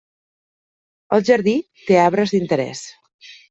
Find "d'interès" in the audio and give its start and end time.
2.37-2.87